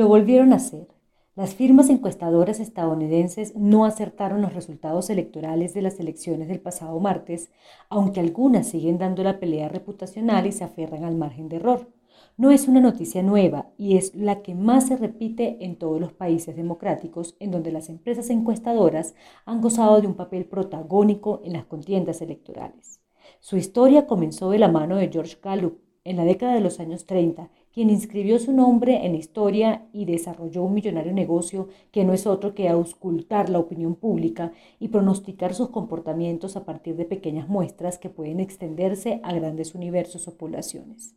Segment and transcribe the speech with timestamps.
[0.00, 0.88] Lo volvieron a hacer.
[1.36, 7.50] Las firmas encuestadoras estadounidenses no acertaron los resultados electorales de las elecciones del pasado martes,
[7.90, 11.90] aunque algunas siguen dando la pelea reputacional y se aferran al margen de error.
[12.38, 16.14] No es una noticia nueva y es la que más se repite en todos los
[16.14, 19.14] países democráticos en donde las empresas encuestadoras
[19.44, 23.02] han gozado de un papel protagónico en las contiendas electorales.
[23.40, 27.04] Su historia comenzó de la mano de George Gallup en la década de los años
[27.04, 32.26] 30 quien inscribió su nombre en historia y desarrolló un millonario negocio que no es
[32.26, 37.98] otro que auscultar la opinión pública y pronosticar sus comportamientos a partir de pequeñas muestras
[37.98, 41.14] que pueden extenderse a grandes universos o poblaciones.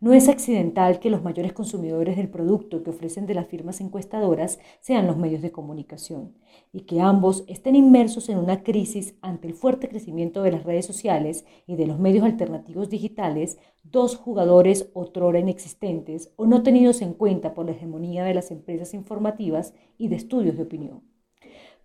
[0.00, 4.58] No es accidental que los mayores consumidores del producto que ofrecen de las firmas encuestadoras
[4.80, 6.34] sean los medios de comunicación
[6.72, 10.86] y que ambos estén inmersos en una crisis ante el fuerte crecimiento de las redes
[10.86, 17.12] sociales y de los medios alternativos digitales, dos jugadores otrora inexistentes o no tenidos en
[17.12, 21.09] cuenta por la hegemonía de las empresas informativas y de estudios de opinión.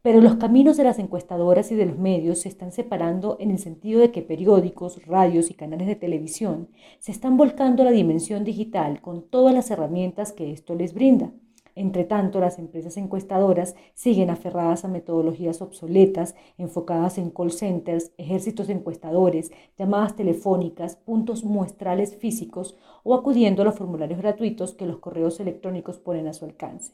[0.06, 3.58] Pero los caminos de las encuestadoras y de los medios se están separando en el
[3.58, 8.44] sentido de que periódicos, radios y canales de televisión se están volcando a la dimensión
[8.44, 11.32] digital con todas las herramientas que esto les brinda.
[11.74, 18.70] Entre tanto, las empresas encuestadoras siguen aferradas a metodologías obsoletas, enfocadas en call centers, ejércitos
[18.70, 25.40] encuestadores, llamadas telefónicas, puntos muestrales físicos o acudiendo a los formularios gratuitos que los correos
[25.40, 26.94] electrónicos ponen a su alcance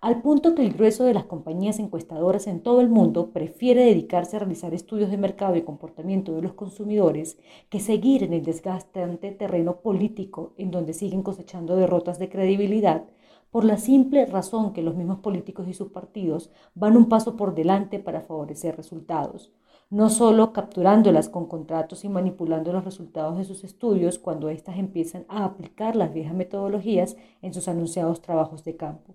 [0.00, 4.36] al punto que el grueso de las compañías encuestadoras en todo el mundo prefiere dedicarse
[4.36, 9.32] a realizar estudios de mercado y comportamiento de los consumidores que seguir en el desgastante
[9.32, 13.04] terreno político en donde siguen cosechando derrotas de credibilidad
[13.50, 17.54] por la simple razón que los mismos políticos y sus partidos van un paso por
[17.54, 19.52] delante para favorecer resultados,
[19.88, 25.24] no solo capturándolas con contratos y manipulando los resultados de sus estudios cuando éstas empiezan
[25.28, 29.14] a aplicar las viejas metodologías en sus anunciados trabajos de campo.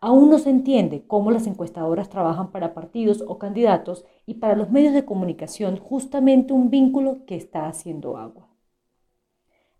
[0.00, 4.70] Aún no se entiende cómo las encuestadoras trabajan para partidos o candidatos y para los
[4.70, 8.48] medios de comunicación justamente un vínculo que está haciendo agua.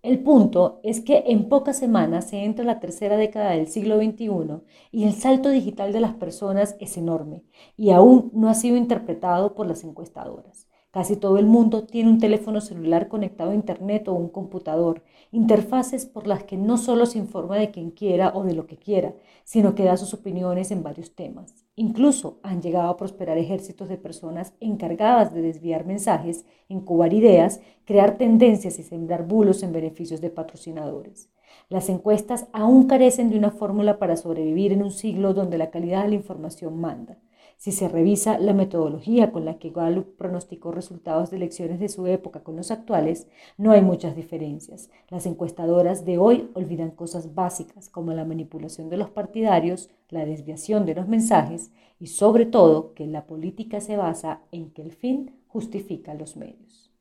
[0.03, 4.63] El punto es que en pocas semanas se entra la tercera década del siglo XXI
[4.93, 7.43] y el salto digital de las personas es enorme
[7.77, 10.68] y aún no ha sido interpretado por las encuestadoras.
[10.91, 16.07] Casi todo el mundo tiene un teléfono celular conectado a Internet o un computador, interfaces
[16.07, 19.15] por las que no solo se informa de quien quiera o de lo que quiera,
[19.45, 21.67] sino que da sus opiniones en varios temas.
[21.77, 28.17] Incluso han llegado a prosperar ejércitos de personas encargadas de desviar mensajes, incubar ideas, crear
[28.17, 31.29] tendencias y sembrar bulos en beneficios de patrocinadores.
[31.69, 36.05] Las encuestas aún carecen de una fórmula para sobrevivir en un siglo donde la calidad
[36.05, 37.19] de la información manda.
[37.59, 42.07] Si se revisa la metodología con la que Gallup pronosticó resultados de elecciones de su
[42.07, 43.27] época con los actuales,
[43.57, 44.91] no hay muchas diferencias.
[45.09, 50.87] Las encuestadoras de hoy olvidan cosas básicas como la manipulación de los partidarios, la desviación
[50.87, 55.33] de los mensajes y sobre todo que la política se basa en que el fin
[55.49, 56.93] justifica los medios.